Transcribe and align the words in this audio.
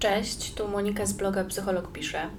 Cześć, 0.00 0.54
tu 0.54 0.68
Monika 0.68 1.06
z 1.06 1.12
bloga 1.12 1.44
Psycholog 1.44 1.92
Pisze. 1.92 2.30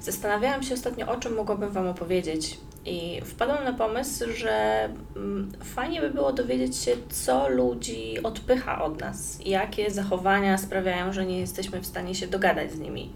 Zastanawiałam 0.00 0.62
się 0.62 0.74
ostatnio, 0.74 1.08
o 1.08 1.16
czym 1.16 1.34
mogłabym 1.34 1.70
Wam 1.70 1.86
opowiedzieć 1.86 2.58
i 2.84 3.20
wpadłam 3.24 3.64
na 3.64 3.72
pomysł, 3.72 4.24
że 4.36 4.88
mm, 5.16 5.52
fajnie 5.64 6.00
by 6.00 6.10
było 6.10 6.32
dowiedzieć 6.32 6.76
się, 6.76 6.96
co 7.10 7.48
ludzi 7.48 8.22
odpycha 8.22 8.84
od 8.84 9.00
nas, 9.00 9.38
jakie 9.46 9.90
zachowania 9.90 10.58
sprawiają, 10.58 11.12
że 11.12 11.26
nie 11.26 11.40
jesteśmy 11.40 11.80
w 11.80 11.86
stanie 11.86 12.14
się 12.14 12.26
dogadać 12.26 12.72
z 12.72 12.78
nimi. 12.78 13.12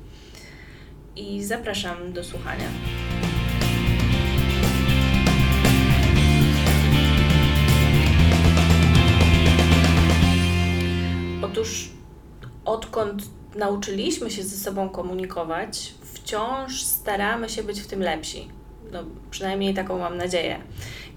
I 1.16 1.44
zapraszam 1.44 2.12
do 2.12 2.24
słuchania. 2.24 2.68
Otóż 11.42 11.90
odkąd 12.64 13.41
nauczyliśmy 13.54 14.30
się 14.30 14.42
ze 14.42 14.56
sobą 14.56 14.88
komunikować, 14.88 15.94
wciąż 16.14 16.82
staramy 16.82 17.48
się 17.48 17.62
być 17.62 17.80
w 17.80 17.86
tym 17.86 18.00
lepsi. 18.00 18.48
No, 18.92 19.04
przynajmniej 19.30 19.74
taką 19.74 19.98
mam 19.98 20.16
nadzieję. 20.16 20.60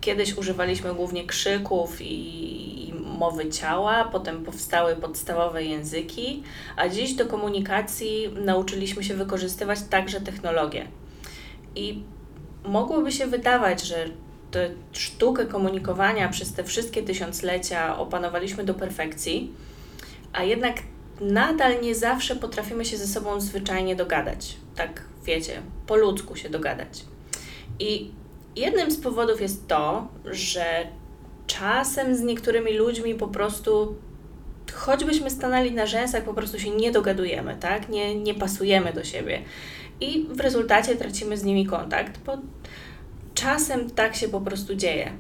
Kiedyś 0.02 0.38
używaliśmy 0.38 0.94
głównie 0.94 1.26
krzyków 1.26 2.02
i, 2.02 2.90
i 2.90 2.94
mowy 2.94 3.50
ciała, 3.50 4.10
potem 4.12 4.44
powstały 4.44 4.96
podstawowe 4.96 5.64
języki, 5.64 6.44
a 6.76 6.90
dziś 6.90 7.14
do 7.14 7.26
komunikacji 7.26 8.30
nauczyliśmy 8.46 9.04
się 9.04 9.14
wykorzystywać 9.14 9.80
także 9.90 10.22
technologię. 10.22 10.88
I 11.76 12.04
mogłoby 12.66 13.12
się 13.12 13.28
wydawać, 13.28 13.84
że 13.84 14.06
tę 14.52 14.70
sztukę 14.92 15.46
komunikowania 15.46 16.30
przez 16.30 16.54
te 16.54 16.64
wszystkie 16.64 17.04
tysiąclecia 17.04 17.98
opanowaliśmy 17.98 18.64
do 18.64 18.74
perfekcji, 18.74 19.52
a 20.34 20.44
jednak 20.44 20.76
nadal 21.22 21.82
nie 21.82 21.96
zawsze 21.96 22.36
potrafimy 22.36 22.86
się 22.86 22.98
ze 22.98 23.08
sobą 23.08 23.42
zwyczajnie 23.42 23.96
dogadać. 23.96 24.58
Tak, 24.76 25.02
wiecie, 25.26 25.62
po 25.88 25.96
ludzku 25.96 26.36
się 26.36 26.50
dogadać. 26.50 27.06
I 27.80 28.12
jednym 28.56 28.92
z 28.92 28.98
powodów 28.98 29.42
jest 29.42 29.68
to, 29.68 30.08
że 30.26 30.88
czasem 31.48 32.16
z 32.16 32.22
niektórymi 32.22 32.74
ludźmi 32.74 33.16
po 33.16 33.28
prostu, 33.28 33.96
choćbyśmy 34.74 35.30
stanęli 35.30 35.72
na 35.72 35.86
rzęsach, 35.86 36.24
po 36.24 36.34
prostu 36.34 36.60
się 36.60 36.70
nie 36.70 36.92
dogadujemy, 36.92 37.58
tak? 37.60 37.90
Nie, 37.90 38.16
nie 38.16 38.34
pasujemy 38.34 38.94
do 38.94 39.04
siebie. 39.04 39.42
I 40.02 40.28
w 40.30 40.40
rezultacie 40.40 40.96
tracimy 40.96 41.38
z 41.38 41.44
nimi 41.44 41.66
kontakt, 41.66 42.20
bo 42.26 42.38
czasem 43.34 43.90
tak 43.90 44.16
się 44.16 44.28
po 44.28 44.42
prostu 44.42 44.76
dzieje. 44.76 45.12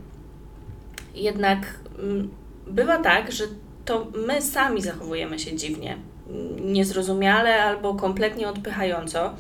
Jednak 1.15 1.79
mm, 1.99 2.29
bywa 2.67 2.97
tak, 2.97 3.31
że 3.31 3.43
to 3.85 4.07
my 4.27 4.41
sami 4.41 4.81
zachowujemy 4.81 5.39
się 5.39 5.55
dziwnie, 5.55 5.97
niezrozumiale 6.61 7.63
albo 7.63 7.93
kompletnie 7.93 8.49
odpychająco 8.49 9.33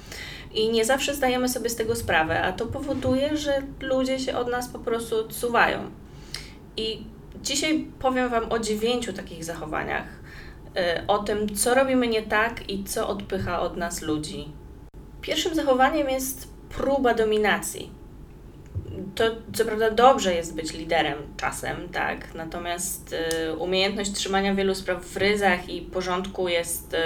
i 0.53 0.69
nie 0.69 0.85
zawsze 0.85 1.15
zdajemy 1.15 1.49
sobie 1.49 1.69
z 1.69 1.75
tego 1.75 1.95
sprawę, 1.95 2.41
a 2.41 2.53
to 2.53 2.65
powoduje, 2.65 3.37
że 3.37 3.61
ludzie 3.81 4.19
się 4.19 4.37
od 4.37 4.47
nas 4.47 4.67
po 4.67 4.79
prostu 4.79 5.15
odsuwają. 5.15 5.79
I 6.77 7.03
dzisiaj 7.41 7.87
powiem 7.99 8.29
Wam 8.29 8.51
o 8.51 8.59
dziewięciu 8.59 9.13
takich 9.13 9.43
zachowaniach, 9.43 10.07
y, 10.77 11.07
o 11.07 11.17
tym, 11.17 11.55
co 11.55 11.73
robimy 11.73 12.07
nie 12.07 12.21
tak 12.21 12.69
i 12.69 12.83
co 12.83 13.07
odpycha 13.07 13.61
od 13.61 13.77
nas 13.77 14.01
ludzi. 14.01 14.47
Pierwszym 15.21 15.55
zachowaniem 15.55 16.09
jest 16.09 16.47
próba 16.69 17.13
dominacji 17.13 17.91
to 19.15 19.23
co 19.53 19.65
prawda 19.65 19.91
dobrze 19.91 20.35
jest 20.35 20.55
być 20.55 20.73
liderem 20.73 21.17
czasem, 21.37 21.89
tak? 21.89 22.35
Natomiast 22.35 23.15
y, 23.49 23.57
umiejętność 23.57 24.11
trzymania 24.11 24.55
wielu 24.55 24.75
spraw 24.75 25.05
w 25.05 25.17
ryzach 25.17 25.69
i 25.69 25.81
porządku 25.81 26.47
jest 26.47 26.93
y, 26.93 26.97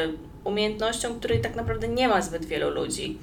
umiejętnością, 0.44 1.20
której 1.20 1.42
tak 1.42 1.56
naprawdę 1.56 1.88
nie 1.88 2.08
ma 2.08 2.22
zbyt 2.22 2.46
wielu 2.46 2.70
ludzi. 2.70 3.18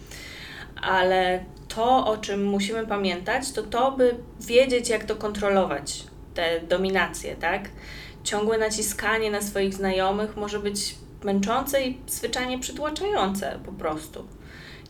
Ale 0.82 1.44
to, 1.68 2.06
o 2.06 2.16
czym 2.16 2.44
musimy 2.44 2.86
pamiętać, 2.86 3.52
to 3.52 3.62
to, 3.62 3.92
by 3.92 4.14
wiedzieć, 4.40 4.88
jak 4.88 5.04
to 5.04 5.16
kontrolować, 5.16 6.04
te 6.34 6.60
dominacje, 6.60 7.36
tak? 7.36 7.70
Ciągłe 8.24 8.58
naciskanie 8.58 9.30
na 9.30 9.42
swoich 9.42 9.74
znajomych 9.74 10.36
może 10.36 10.58
być 10.58 10.94
męczące 11.24 11.82
i 11.86 11.98
zwyczajnie 12.06 12.58
przytłaczające 12.58 13.58
po 13.66 13.72
prostu. 13.72 14.26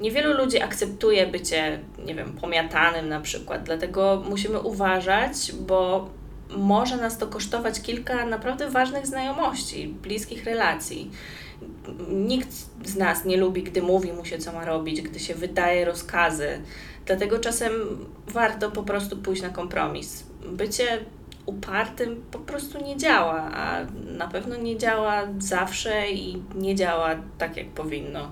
Niewielu 0.01 0.37
ludzi 0.37 0.63
akceptuje 0.63 1.27
bycie, 1.27 1.81
nie 2.07 2.15
wiem, 2.15 2.33
pomiatanym 2.33 3.09
na 3.09 3.21
przykład, 3.21 3.63
dlatego 3.63 4.23
musimy 4.29 4.61
uważać, 4.61 5.53
bo 5.53 6.09
może 6.51 6.97
nas 6.97 7.19
to 7.19 7.27
kosztować 7.27 7.81
kilka 7.81 8.27
naprawdę 8.27 8.71
ważnych 8.71 9.07
znajomości, 9.07 9.89
bliskich 9.89 10.45
relacji. 10.45 11.11
Nikt 12.09 12.53
z 12.85 12.97
nas 12.97 13.25
nie 13.25 13.37
lubi, 13.37 13.63
gdy 13.63 13.83
mówi 13.83 14.13
mu 14.13 14.25
się, 14.25 14.39
co 14.39 14.53
ma 14.53 14.65
robić, 14.65 15.03
gdy 15.03 15.21
się 15.21 15.35
wydaje 15.35 15.85
rozkazy. 15.85 16.61
Dlatego 17.07 17.39
czasem 17.39 17.73
warto 18.27 18.71
po 18.71 18.83
prostu 18.83 19.17
pójść 19.17 19.43
na 19.43 19.49
kompromis. 19.49 20.25
Bycie 20.49 20.99
upartym 21.47 22.25
po 22.31 22.39
prostu 22.39 22.85
nie 22.85 22.97
działa, 22.97 23.51
a 23.55 23.87
na 24.19 24.29
pewno 24.29 24.57
nie 24.57 24.79
działa 24.79 25.23
zawsze 25.39 26.11
i 26.11 26.43
nie 26.55 26.75
działa 26.75 27.15
tak, 27.39 27.57
jak 27.57 27.67
powinno. 27.67 28.31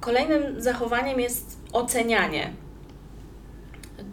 Kolejnym 0.00 0.62
zachowaniem 0.62 1.20
jest 1.20 1.58
ocenianie. 1.72 2.52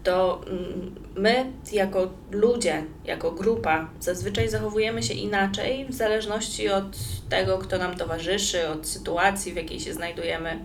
To 0.03 0.41
mm, 0.47 0.95
my, 1.15 1.45
jako 1.71 2.13
ludzie, 2.31 2.83
jako 3.05 3.31
grupa, 3.31 3.89
zazwyczaj 3.99 4.49
zachowujemy 4.49 5.03
się 5.03 5.13
inaczej 5.13 5.85
w 5.89 5.93
zależności 5.93 6.69
od 6.69 6.97
tego, 7.29 7.57
kto 7.57 7.77
nam 7.77 7.97
towarzyszy, 7.97 8.67
od 8.67 8.87
sytuacji, 8.87 9.53
w 9.53 9.55
jakiej 9.55 9.79
się 9.79 9.93
znajdujemy. 9.93 10.59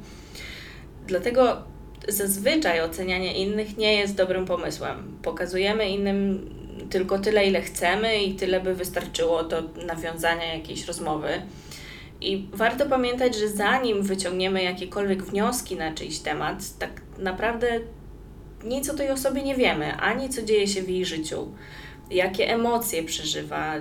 Dlatego 1.06 1.62
zazwyczaj 2.08 2.80
ocenianie 2.80 3.34
innych 3.34 3.76
nie 3.76 3.94
jest 3.94 4.14
dobrym 4.14 4.46
pomysłem. 4.46 5.18
Pokazujemy 5.22 5.90
innym 5.90 6.50
tylko 6.90 7.18
tyle, 7.18 7.46
ile 7.46 7.62
chcemy 7.62 8.22
i 8.22 8.34
tyle 8.34 8.60
by 8.60 8.74
wystarczyło 8.74 9.42
do 9.42 9.62
nawiązania 9.86 10.54
jakiejś 10.54 10.86
rozmowy. 10.86 11.42
I 12.20 12.48
warto 12.52 12.86
pamiętać, 12.86 13.36
że 13.36 13.48
zanim 13.48 14.02
wyciągniemy 14.02 14.62
jakiekolwiek 14.62 15.22
wnioski 15.22 15.76
na 15.76 15.94
czyjś 15.94 16.18
temat, 16.18 16.78
tak 16.78 16.90
naprawdę 17.18 17.80
nic 18.64 18.90
o 18.90 18.94
tej 18.94 19.10
osobie 19.10 19.42
nie 19.42 19.56
wiemy, 19.56 19.96
ani 19.96 20.28
co 20.28 20.42
dzieje 20.42 20.68
się 20.68 20.82
w 20.82 20.88
jej 20.88 21.04
życiu, 21.04 21.54
jakie 22.10 22.48
emocje 22.48 23.02
przeżywa, 23.02 23.74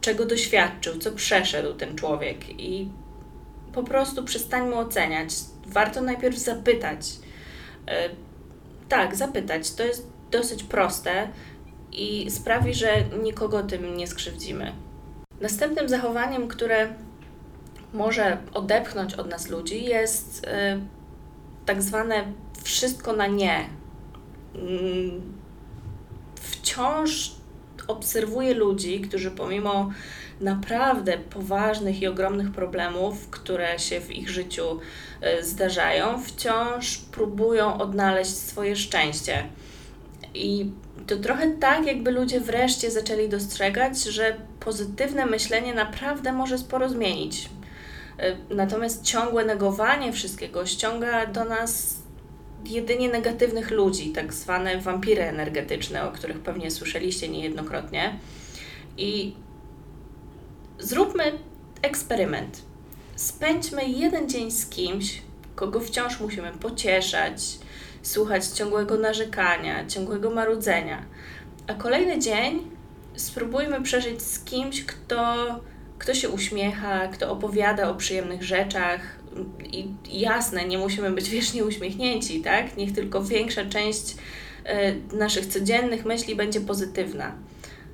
czego 0.00 0.26
doświadczył, 0.26 0.98
co 0.98 1.12
przeszedł 1.12 1.74
ten 1.74 1.96
człowiek. 1.96 2.60
I 2.60 2.88
po 3.72 3.82
prostu 3.82 4.24
przestańmy 4.24 4.74
oceniać. 4.74 5.30
Warto 5.66 6.00
najpierw 6.00 6.38
zapytać. 6.38 7.06
E, 7.88 8.08
tak, 8.88 9.16
zapytać. 9.16 9.70
To 9.70 9.84
jest 9.84 10.08
dosyć 10.30 10.62
proste 10.62 11.28
i 11.92 12.30
sprawi, 12.30 12.74
że 12.74 13.04
nikogo 13.22 13.62
tym 13.62 13.96
nie 13.96 14.06
skrzywdzimy. 14.06 14.72
Następnym 15.40 15.88
zachowaniem, 15.88 16.48
które 16.48 16.94
może 17.94 18.38
odepchnąć 18.54 19.14
od 19.14 19.30
nas 19.30 19.48
ludzi, 19.48 19.84
jest 19.84 20.46
y, 20.46 20.50
tak 21.66 21.82
zwane 21.82 22.24
wszystko 22.62 23.12
na 23.12 23.26
nie. 23.26 23.68
Mm, 24.54 25.32
wciąż 26.34 27.32
obserwuję 27.88 28.54
ludzi, 28.54 29.00
którzy 29.00 29.30
pomimo 29.30 29.90
naprawdę 30.40 31.18
poważnych 31.18 32.02
i 32.02 32.06
ogromnych 32.06 32.52
problemów, 32.52 33.30
które 33.30 33.78
się 33.78 34.00
w 34.00 34.10
ich 34.10 34.30
życiu 34.30 34.80
y, 35.40 35.44
zdarzają, 35.44 36.22
wciąż 36.22 36.98
próbują 36.98 37.78
odnaleźć 37.78 38.36
swoje 38.36 38.76
szczęście. 38.76 39.44
I 40.34 40.70
to 41.06 41.16
trochę 41.16 41.50
tak, 41.50 41.86
jakby 41.86 42.10
ludzie 42.10 42.40
wreszcie 42.40 42.90
zaczęli 42.90 43.28
dostrzegać, 43.28 44.02
że 44.04 44.36
pozytywne 44.60 45.26
myślenie 45.26 45.74
naprawdę 45.74 46.32
może 46.32 46.58
sporo 46.58 46.88
zmienić. 46.88 47.48
Y, 48.20 48.54
natomiast 48.54 49.02
ciągłe 49.02 49.44
negowanie 49.44 50.12
wszystkiego 50.12 50.66
ściąga 50.66 51.26
do 51.26 51.44
nas 51.44 51.96
jedynie 52.64 53.08
negatywnych 53.08 53.70
ludzi, 53.70 54.12
tak 54.12 54.34
zwane 54.34 54.78
wampiry 54.78 55.22
energetyczne, 55.22 56.08
o 56.08 56.12
których 56.12 56.38
pewnie 56.38 56.70
słyszeliście 56.70 57.28
niejednokrotnie. 57.28 58.18
I 58.96 59.34
zróbmy 60.78 61.32
eksperyment. 61.82 62.62
Spędźmy 63.16 63.84
jeden 63.84 64.28
dzień 64.28 64.50
z 64.50 64.66
kimś, 64.66 65.22
kogo 65.54 65.80
wciąż 65.80 66.20
musimy 66.20 66.52
pocieszać, 66.52 67.58
słuchać 68.02 68.46
ciągłego 68.46 68.98
narzekania, 68.98 69.86
ciągłego 69.86 70.30
marudzenia. 70.30 71.02
A 71.66 71.74
kolejny 71.74 72.18
dzień 72.18 72.70
spróbujmy 73.16 73.82
przeżyć 73.82 74.22
z 74.22 74.44
kimś, 74.44 74.84
kto 74.84 75.46
kto 76.04 76.14
się 76.14 76.28
uśmiecha, 76.28 77.08
kto 77.08 77.32
opowiada 77.32 77.90
o 77.90 77.94
przyjemnych 77.94 78.42
rzeczach. 78.42 79.00
I 79.64 79.88
jasne, 80.08 80.64
nie 80.64 80.78
musimy 80.78 81.10
być 81.10 81.30
wiecznie 81.30 81.64
uśmiechnięci, 81.64 82.42
tak? 82.42 82.76
Niech 82.76 82.92
tylko 82.92 83.22
większa 83.22 83.64
część 83.64 84.16
y, 85.12 85.16
naszych 85.16 85.46
codziennych 85.46 86.04
myśli 86.04 86.36
będzie 86.36 86.60
pozytywna. 86.60 87.32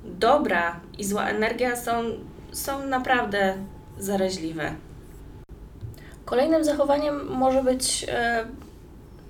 Dobra 0.03 0.79
i 0.97 1.03
zła 1.03 1.29
energia 1.29 1.75
są, 1.75 2.03
są 2.51 2.87
naprawdę 2.87 3.57
zaraźliwe. 3.99 4.75
Kolejnym 6.25 6.63
zachowaniem 6.63 7.27
może 7.27 7.63
być 7.63 8.05
e, 8.09 8.45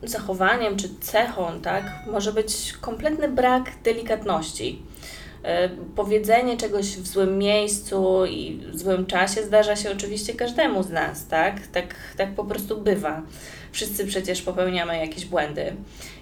zachowaniem 0.04 0.78
czy 0.78 0.90
cechą, 1.00 1.62
tak? 1.62 1.84
Może 2.12 2.34
być 2.34 2.74
kompletny 2.82 3.28
brak 3.28 3.64
delikatności. 3.84 4.82
E, 5.44 5.70
powiedzenie 5.96 6.58
czegoś 6.58 6.86
w 6.86 7.08
złym 7.08 7.38
miejscu 7.38 8.26
i 8.26 8.62
w 8.72 8.80
złym 8.80 9.06
czasie 9.06 9.44
zdarza 9.44 9.76
się 9.76 9.92
oczywiście 9.92 10.34
każdemu 10.34 10.84
z 10.84 10.90
nas, 10.90 11.28
tak? 11.28 11.68
Tak, 11.68 11.96
tak 12.18 12.36
po 12.36 12.44
prostu 12.44 12.82
bywa. 12.82 13.22
Wszyscy 13.72 14.06
przecież 14.06 14.42
popełniamy 14.42 14.98
jakieś 14.98 15.26
błędy. 15.26 15.76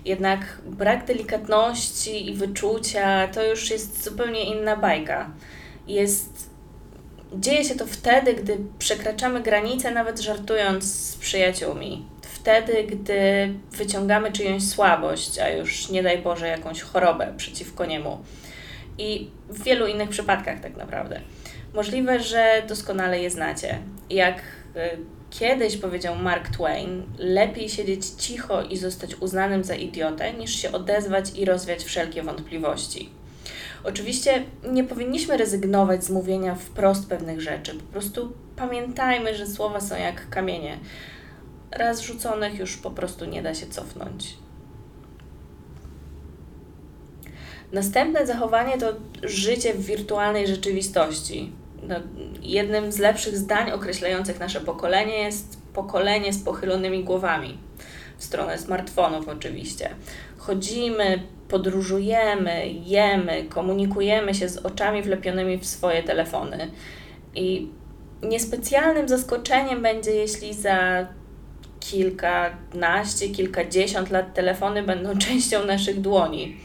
Jednak 0.06 0.40
brak 0.66 1.06
delikatności 1.06 2.30
i 2.30 2.34
wyczucia 2.34 3.28
to 3.28 3.46
już 3.46 3.72
jest 3.72 4.04
zupełnie 4.04 4.44
inna 4.44 4.76
bajka. 4.76 5.32
Jest 5.88 6.50
Dzieje 7.34 7.66
się 7.66 7.76
to 7.76 7.86
wtedy, 7.88 8.34
gdy 8.34 8.58
przekraczamy 8.80 9.42
granice, 9.42 9.92
nawet 9.92 10.20
żartując 10.20 10.84
z 10.84 11.16
przyjaciółmi. 11.16 12.06
Wtedy, 12.22 12.84
gdy 12.84 13.54
wyciągamy 13.72 14.32
czyjąś 14.32 14.68
słabość, 14.68 15.40
a 15.40 15.50
już 15.50 15.90
nie 15.90 16.04
daj 16.04 16.18
Boże 16.18 16.48
jakąś 16.48 16.82
chorobę 16.82 17.34
przeciwko 17.38 17.86
niemu. 17.86 18.18
I 19.00 19.30
w 19.50 19.64
wielu 19.64 19.88
innych 19.88 20.10
przypadkach, 20.10 20.60
tak 20.60 20.78
naprawdę. 20.78 21.22
Możliwe, 21.74 22.20
że 22.20 22.64
doskonale 22.68 23.22
je 23.22 23.30
znacie. 23.30 23.80
Jak 24.10 24.38
y, 24.38 24.80
kiedyś 25.30 25.78
powiedział 25.78 26.16
Mark 26.16 26.50
Twain, 26.50 27.04
lepiej 27.18 27.70
siedzieć 27.70 28.06
cicho 28.06 28.64
i 28.64 28.78
zostać 28.78 29.16
uznanym 29.16 29.64
za 29.64 29.76
idiotę, 29.76 30.34
niż 30.34 30.56
się 30.56 30.72
odezwać 30.72 31.32
i 31.36 31.46
rozwiać 31.46 31.84
wszelkie 31.84 32.24
wątpliwości. 32.24 33.10
Oczywiście 33.84 34.44
nie 34.72 34.84
powinniśmy 34.84 35.38
rezygnować 35.38 36.04
z 36.04 36.10
mówienia 36.10 36.56
wprost 36.56 37.10
pewnych 37.10 37.42
rzeczy. 37.42 37.76
Po 37.76 37.92
prostu 37.92 38.34
pamiętajmy, 38.56 39.36
że 39.36 39.48
słowa 39.48 39.82
są 39.82 39.98
jak 39.98 40.30
kamienie. 40.30 40.78
Raz 41.72 42.02
rzuconych 42.02 42.60
już 42.60 42.78
po 42.78 42.92
prostu 42.92 43.26
nie 43.26 43.42
da 43.42 43.56
się 43.56 43.68
cofnąć. 43.68 44.38
Następne 47.72 48.28
zachowanie 48.28 48.78
to 48.78 48.94
życie 49.24 49.74
w 49.74 49.86
wirtualnej 49.86 50.48
rzeczywistości. 50.48 51.52
No, 51.84 51.96
jednym 52.42 52.92
z 52.92 52.98
lepszych 52.98 53.38
zdań 53.38 53.72
określających 53.72 54.40
nasze 54.40 54.62
pokolenie 54.62 55.18
jest 55.18 55.58
pokolenie 55.74 56.34
z 56.34 56.44
pochylonymi 56.44 57.04
głowami. 57.04 57.58
W 58.18 58.24
stronę 58.24 58.58
smartfonów, 58.58 59.28
oczywiście. 59.28 59.90
Chodzimy, 60.38 61.24
podróżujemy, 61.48 62.68
jemy, 62.68 63.44
komunikujemy 63.44 64.34
się 64.34 64.50
z 64.50 64.58
oczami 64.58 65.04
wlepionymi 65.04 65.58
w 65.58 65.66
swoje 65.66 66.04
telefony. 66.04 66.72
I 67.36 67.68
niespecjalnym 68.24 69.08
zaskoczeniem 69.08 69.82
będzie, 69.82 70.12
jeśli 70.12 70.54
za 70.54 71.08
kilkanaście, 71.80 73.30
kilkadziesiąt 73.30 74.10
lat 74.10 74.34
telefony 74.34 74.84
będą 74.84 75.18
częścią 75.28 75.66
naszych 75.66 76.02
dłoni. 76.02 76.58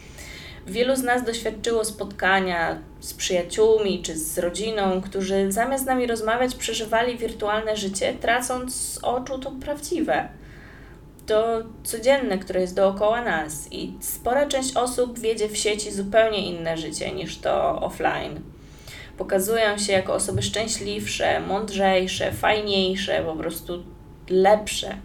Wielu 0.66 0.96
z 0.96 1.02
nas 1.02 1.24
doświadczyło 1.24 1.84
spotkania 1.84 2.78
z 3.00 3.14
przyjaciółmi 3.14 4.02
czy 4.02 4.18
z 4.18 4.38
rodziną, 4.38 5.00
którzy 5.00 5.52
zamiast 5.52 5.84
z 5.84 5.86
nami 5.86 6.06
rozmawiać, 6.06 6.54
przeżywali 6.54 7.18
wirtualne 7.18 7.76
życie, 7.76 8.14
tracąc 8.20 8.74
z 8.74 8.98
oczu 8.98 9.38
to 9.38 9.50
prawdziwe 9.50 10.28
to 11.26 11.62
codzienne, 11.84 12.38
które 12.38 12.60
jest 12.60 12.76
dookoła 12.76 13.22
nas 13.22 13.68
i 13.72 13.92
spora 14.00 14.46
część 14.46 14.76
osób 14.76 15.18
wiedzie 15.18 15.48
w 15.48 15.56
sieci 15.56 15.92
zupełnie 15.92 16.46
inne 16.46 16.76
życie 16.76 17.12
niż 17.12 17.38
to 17.38 17.80
offline. 17.80 18.40
Pokazują 19.18 19.78
się 19.78 19.92
jako 19.92 20.14
osoby 20.14 20.42
szczęśliwsze, 20.42 21.40
mądrzejsze, 21.40 22.32
fajniejsze, 22.32 23.22
po 23.26 23.36
prostu 23.36 23.82
lepsze. 24.30 24.96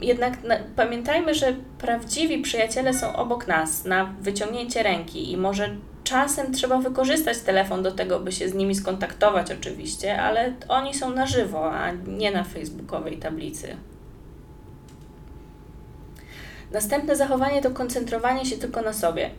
Jednak 0.00 0.44
na, 0.44 0.56
pamiętajmy, 0.76 1.34
że 1.34 1.54
prawdziwi 1.78 2.38
przyjaciele 2.38 2.94
są 2.94 3.16
obok 3.16 3.46
nas, 3.46 3.84
na 3.84 4.14
wyciągnięcie 4.20 4.82
ręki 4.82 5.32
i 5.32 5.36
może 5.36 5.76
czasem 6.04 6.52
trzeba 6.52 6.78
wykorzystać 6.78 7.38
telefon 7.38 7.82
do 7.82 7.92
tego, 7.92 8.20
by 8.20 8.32
się 8.32 8.48
z 8.48 8.54
nimi 8.54 8.74
skontaktować, 8.74 9.52
oczywiście, 9.52 10.22
ale 10.22 10.52
oni 10.68 10.94
są 10.94 11.10
na 11.10 11.26
żywo, 11.26 11.72
a 11.72 11.90
nie 12.06 12.30
na 12.30 12.44
facebookowej 12.44 13.16
tablicy. 13.16 13.76
Następne 16.72 17.16
zachowanie 17.16 17.62
to 17.62 17.70
koncentrowanie 17.70 18.44
się 18.46 18.56
tylko 18.56 18.82
na 18.82 18.92
sobie. 18.92 19.30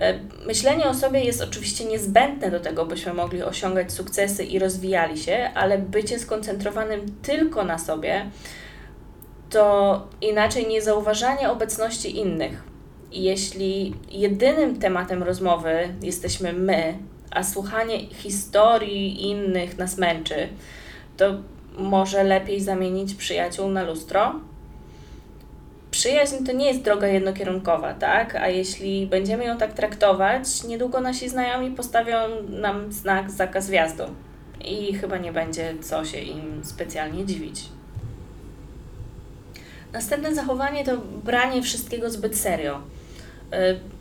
E, 0.00 0.18
myślenie 0.46 0.84
o 0.84 0.94
sobie 0.94 1.24
jest 1.24 1.42
oczywiście 1.42 1.84
niezbędne 1.84 2.50
do 2.50 2.60
tego, 2.60 2.86
byśmy 2.86 3.14
mogli 3.14 3.42
osiągać 3.42 3.92
sukcesy 3.92 4.44
i 4.44 4.58
rozwijali 4.58 5.18
się, 5.18 5.50
ale 5.54 5.78
bycie 5.78 6.18
skoncentrowanym 6.18 7.00
tylko 7.22 7.64
na 7.64 7.78
sobie 7.78 8.30
to 9.50 10.06
inaczej 10.20 10.66
niezauważanie 10.66 11.50
obecności 11.50 12.18
innych. 12.18 12.62
Jeśli 13.12 13.94
jedynym 14.10 14.78
tematem 14.78 15.22
rozmowy 15.22 15.94
jesteśmy 16.02 16.52
my, 16.52 16.98
a 17.30 17.44
słuchanie 17.44 18.06
historii 18.06 19.30
innych 19.30 19.78
nas 19.78 19.98
męczy, 19.98 20.48
to 21.16 21.34
może 21.78 22.24
lepiej 22.24 22.60
zamienić 22.60 23.14
przyjaciół 23.14 23.68
na 23.68 23.82
lustro? 23.82 24.34
przyjaźń 25.90 26.44
to 26.44 26.52
nie 26.52 26.66
jest 26.66 26.82
droga 26.82 27.06
jednokierunkowa, 27.06 27.94
tak? 27.94 28.36
A 28.36 28.48
jeśli 28.48 29.06
będziemy 29.06 29.44
ją 29.44 29.58
tak 29.58 29.72
traktować, 29.72 30.64
niedługo 30.64 31.00
nasi 31.00 31.28
znajomi 31.28 31.70
postawią 31.70 32.16
nam 32.48 32.92
znak 32.92 33.30
zakaz 33.30 33.70
wjazdu. 33.70 34.04
I 34.64 34.94
chyba 34.94 35.18
nie 35.18 35.32
będzie 35.32 35.74
co 35.80 36.04
się 36.04 36.18
im 36.18 36.64
specjalnie 36.64 37.26
dziwić. 37.26 37.77
Następne 39.92 40.34
zachowanie 40.34 40.84
to 40.84 40.96
branie 41.24 41.62
wszystkiego 41.62 42.10
zbyt 42.10 42.36
serio. 42.36 42.80
Y, 43.54 43.98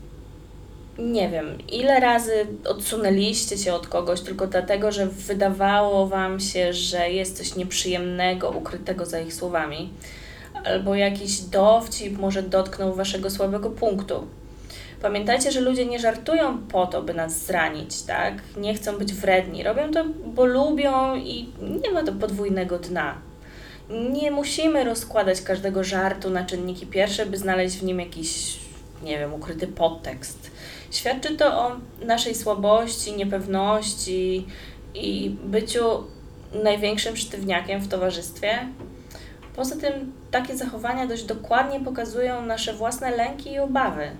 nie 1.01 1.29
wiem, 1.29 1.57
ile 1.71 1.99
razy 1.99 2.47
odsunęliście 2.65 3.57
się 3.57 3.73
od 3.73 3.87
kogoś 3.87 4.21
tylko 4.21 4.47
dlatego, 4.47 4.91
że 4.91 5.07
wydawało 5.07 6.07
Wam 6.07 6.39
się, 6.39 6.73
że 6.73 7.09
jest 7.09 7.37
coś 7.37 7.55
nieprzyjemnego 7.55 8.49
ukrytego 8.49 9.05
za 9.05 9.19
ich 9.19 9.33
słowami 9.33 9.89
albo 10.65 10.95
jakiś 10.95 11.39
dowcip 11.39 12.17
może 12.17 12.43
dotknął 12.43 12.93
waszego 12.93 13.29
słabego 13.29 13.69
punktu. 13.69 14.27
Pamiętajcie, 15.01 15.51
że 15.51 15.61
ludzie 15.61 15.85
nie 15.85 15.99
żartują 15.99 16.57
po 16.57 16.87
to, 16.87 17.01
by 17.01 17.13
nas 17.13 17.45
zranić, 17.45 18.01
tak? 18.01 18.33
Nie 18.57 18.73
chcą 18.73 18.97
być 18.97 19.13
wredni. 19.13 19.63
Robią 19.63 19.91
to, 19.91 20.05
bo 20.25 20.45
lubią 20.45 21.15
i 21.15 21.49
nie 21.83 21.91
ma 21.91 22.03
to 22.03 22.13
podwójnego 22.13 22.79
dna. 22.79 23.15
Nie 23.89 24.31
musimy 24.31 24.83
rozkładać 24.83 25.41
każdego 25.41 25.83
żartu 25.83 26.29
na 26.29 26.45
czynniki 26.45 26.87
pierwsze, 26.87 27.25
by 27.25 27.37
znaleźć 27.37 27.77
w 27.77 27.83
nim 27.83 27.99
jakiś, 27.99 28.59
nie 29.03 29.19
wiem, 29.19 29.33
ukryty 29.33 29.67
podtekst. 29.67 30.51
Świadczy 30.91 31.37
to 31.37 31.59
o 31.59 31.71
naszej 32.05 32.35
słabości, 32.35 33.13
niepewności 33.13 34.45
i 34.93 35.35
byciu 35.43 36.03
największym 36.63 37.17
sztywniakiem 37.17 37.81
w 37.81 37.87
towarzystwie, 37.87 38.67
Poza 39.57 39.75
tym 39.75 40.13
takie 40.31 40.57
zachowania 40.57 41.07
dość 41.07 41.23
dokładnie 41.23 41.79
pokazują 41.79 42.41
nasze 42.41 42.73
własne 42.73 43.11
lęki 43.11 43.51
i 43.51 43.59
obawy. 43.59 44.11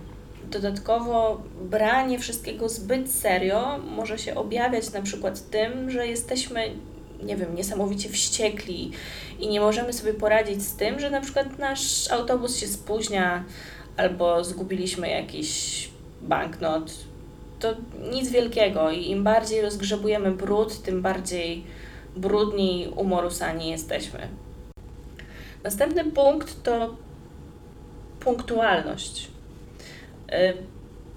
Dodatkowo 0.52 1.42
branie 1.62 2.20
wszystkiego 2.20 2.70
zbyt 2.70 3.12
serio 3.12 3.78
może 3.78 4.18
się 4.18 4.36
objawiać 4.36 4.92
na 4.94 5.02
przykład 5.02 5.50
tym, 5.50 5.92
że 5.92 6.08
jesteśmy, 6.08 6.72
nie 7.24 7.36
wiem, 7.36 7.56
niesamowicie 7.56 8.10
wściekli 8.10 8.92
i 9.40 9.48
nie 9.48 9.60
możemy 9.60 9.94
sobie 9.94 10.14
poradzić 10.14 10.64
z 10.64 10.76
tym, 10.76 11.00
że 11.00 11.10
na 11.10 11.22
przykład 11.22 11.60
nasz 11.60 12.12
autobus 12.12 12.58
się 12.58 12.68
spóźnia 12.68 13.44
albo 13.98 14.44
zgubiliśmy 14.44 15.10
jakiś 15.10 15.90
banknot. 16.22 16.92
To 17.60 17.76
nic 18.12 18.30
wielkiego 18.30 18.92
i 18.92 19.10
im 19.10 19.24
bardziej 19.24 19.62
rozgrzebujemy 19.62 20.32
brud, 20.32 20.82
tym 20.82 21.02
bardziej 21.02 21.64
brudni 22.16 22.88
umorusani 22.96 23.70
jesteśmy. 23.70 24.28
Następny 25.64 26.12
punkt 26.12 26.64
to 26.64 26.96
punktualność. 28.20 29.28
Y, 30.32 30.54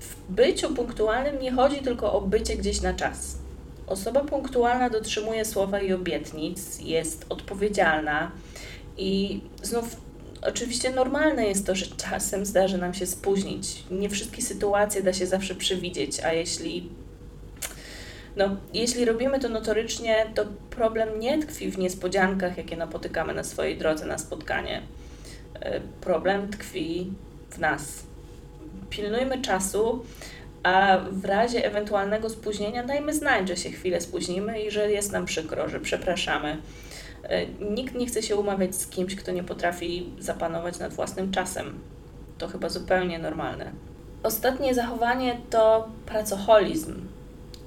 w 0.00 0.33
byciu 0.33 0.75
punktualnym 0.75 1.40
nie 1.40 1.52
chodzi 1.52 1.76
tylko 1.76 2.12
o 2.12 2.21
bycie 2.21 2.57
gdzieś 2.57 2.80
na 2.80 2.95
czas. 2.95 3.39
Osoba 3.90 4.20
punktualna 4.20 4.90
dotrzymuje 4.90 5.44
słowa 5.44 5.80
i 5.80 5.92
obietnic, 5.92 6.80
jest 6.80 7.26
odpowiedzialna 7.28 8.30
i 8.97 9.40
znów 9.62 9.97
oczywiście 10.42 10.90
normalne 10.90 11.47
jest 11.47 11.66
to, 11.66 11.75
że 11.75 11.87
czasem 11.87 12.47
zdarzy 12.47 12.78
nam 12.78 12.94
się 12.94 13.06
spóźnić. 13.06 13.85
Nie 13.90 14.09
wszystkie 14.09 14.42
sytuacje 14.42 15.02
da 15.02 15.12
się 15.12 15.26
zawsze 15.26 15.54
przewidzieć, 15.54 16.20
a 16.20 16.32
jeśli 16.32 16.88
no, 18.37 18.56
jeśli 18.75 19.04
robimy 19.04 19.40
to 19.40 19.49
notorycznie, 19.49 20.26
to 20.35 20.44
problem 20.70 21.20
nie 21.20 21.38
tkwi 21.38 21.70
w 21.70 21.78
niespodziankach, 21.78 22.59
jakie 22.59 22.76
napotykamy 22.76 23.35
na 23.35 23.44
swojej 23.44 23.78
drodze 23.78 24.06
na 24.06 24.18
spotkanie. 24.18 24.82
E, 25.61 25.80
problem 26.00 26.50
tkwi 26.50 27.12
w 27.50 27.59
nas. 27.59 28.02
Pilnujmy 28.90 29.42
czasu, 29.42 30.04
a 30.62 30.99
w 31.11 31.25
razie 31.25 31.64
ewentualnego 31.64 32.31
spóźnienia 32.31 32.85
dajmy 32.85 33.14
znać, 33.14 33.49
że 33.49 33.57
się 33.57 33.71
chwilę 33.71 34.00
spóźnimy 34.00 34.62
i 34.62 34.71
że 34.71 34.90
jest 34.90 35.12
nam 35.12 35.25
przykro, 35.25 35.69
że 35.69 35.81
przepraszamy. 35.81 36.57
E, 37.23 37.47
Nikt 37.47 37.95
nie 37.95 38.07
chce 38.07 38.23
się 38.23 38.37
umawiać 38.37 38.75
z 38.75 38.87
kimś, 38.87 39.14
kto 39.17 39.33
nie 39.33 39.45
potrafi 39.45 40.12
zapanować 40.19 40.79
nad 40.79 40.93
własnym 40.93 41.33
czasem. 41.33 41.79
To 42.38 42.49
chyba 42.49 42.69
zupełnie 42.69 43.19
normalne. 43.19 43.73
Ostatnie 44.23 44.75
zachowanie 44.75 45.37
to 45.50 45.88
pracoholizm. 46.07 46.95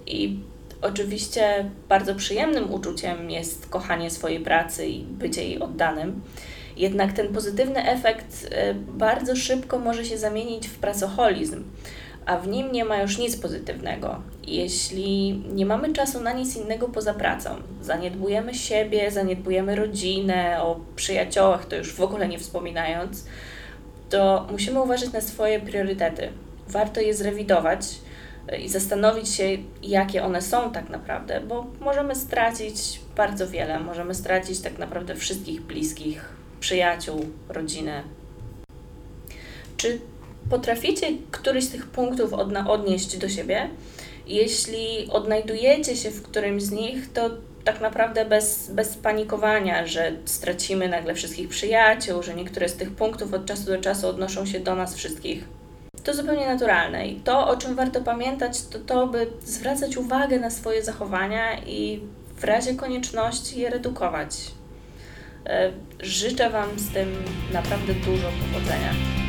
I 0.07 0.39
oczywiście 0.81 1.69
bardzo 1.89 2.15
przyjemnym 2.15 2.73
uczuciem 2.73 3.31
jest 3.31 3.69
kochanie 3.69 4.11
swojej 4.11 4.39
pracy 4.39 4.87
i 4.87 5.03
bycie 5.03 5.43
jej 5.43 5.59
oddanym. 5.59 6.21
Jednak 6.77 7.13
ten 7.13 7.33
pozytywny 7.33 7.89
efekt 7.89 8.47
e, 8.51 8.73
bardzo 8.73 9.35
szybko 9.35 9.79
może 9.79 10.05
się 10.05 10.17
zamienić 10.17 10.67
w 10.67 10.77
pracoholizm, 10.77 11.63
a 12.25 12.37
w 12.37 12.47
nim 12.47 12.71
nie 12.71 12.85
ma 12.85 13.01
już 13.01 13.17
nic 13.17 13.37
pozytywnego. 13.37 14.21
Jeśli 14.47 15.43
nie 15.53 15.65
mamy 15.65 15.93
czasu 15.93 16.21
na 16.21 16.33
nic 16.33 16.55
innego 16.55 16.89
poza 16.89 17.13
pracą, 17.13 17.49
zaniedbujemy 17.81 18.53
siebie, 18.53 19.11
zaniedbujemy 19.11 19.75
rodzinę, 19.75 20.63
o 20.63 20.79
przyjaciołach 20.95 21.65
to 21.65 21.75
już 21.75 21.93
w 21.93 22.01
ogóle 22.01 22.27
nie 22.27 22.39
wspominając, 22.39 23.25
to 24.09 24.47
musimy 24.51 24.81
uważać 24.81 25.11
na 25.11 25.21
swoje 25.21 25.59
priorytety. 25.59 26.29
Warto 26.67 27.01
je 27.01 27.13
zrewidować 27.13 27.85
e, 28.47 28.57
i 28.57 28.69
zastanowić 28.69 29.29
się, 29.29 29.43
jakie 29.83 30.23
one 30.23 30.41
są 30.41 30.71
tak 30.71 30.89
naprawdę, 30.89 31.41
bo 31.41 31.65
możemy 31.79 32.15
stracić 32.15 32.99
bardzo 33.17 33.47
wiele. 33.47 33.79
Możemy 33.79 34.15
stracić 34.15 34.59
tak 34.61 34.77
naprawdę 34.77 35.15
wszystkich 35.15 35.61
bliskich, 35.61 36.29
przyjaciół, 36.59 37.25
rodzinę. 37.49 38.03
Czy 39.77 39.99
potraficie 40.49 41.07
któryś 41.31 41.63
z 41.63 41.69
tych 41.71 41.87
punktów 41.87 42.31
odna- 42.31 42.69
odnieść 42.69 43.17
do 43.17 43.29
siebie? 43.29 43.69
Jeśli 44.27 45.07
odnajdujecie 45.09 45.95
się 45.95 46.11
w 46.11 46.23
którymś 46.23 46.63
z 46.63 46.71
nich, 46.71 47.13
to 47.13 47.29
tak 47.63 47.81
naprawdę 47.81 48.25
bez, 48.25 48.71
bez 48.71 48.97
panikowania, 48.97 49.87
że 49.87 50.11
stracimy 50.25 50.89
nagle 50.89 51.15
wszystkich 51.15 51.49
przyjaciół, 51.49 52.23
że 52.23 52.33
niektóre 52.33 52.69
z 52.69 52.75
tych 52.75 52.91
punktów 52.91 53.33
od 53.33 53.45
czasu 53.45 53.65
do 53.65 53.77
czasu 53.77 54.07
odnoszą 54.07 54.45
się 54.45 54.59
do 54.59 54.75
nas 54.75 54.95
wszystkich. 54.95 55.43
To 56.03 56.13
zupełnie 56.13 56.47
naturalne 56.47 57.07
i 57.07 57.15
to, 57.15 57.47
o 57.47 57.57
czym 57.57 57.75
warto 57.75 58.01
pamiętać, 58.01 58.61
to 58.61 58.79
to, 58.79 59.07
by 59.07 59.27
zwracać 59.45 59.97
uwagę 59.97 60.39
na 60.39 60.49
swoje 60.49 60.83
zachowania 60.83 61.59
i 61.59 61.99
w 62.37 62.43
razie 62.43 62.75
konieczności 62.75 63.59
je 63.59 63.69
redukować. 63.69 64.35
E, 65.45 65.71
Życzę 65.99 66.49
Wam 66.49 66.69
z 66.79 66.93
tym 66.93 67.15
naprawdę 67.53 67.93
dużo 67.93 68.27
powodzenia. 68.41 69.22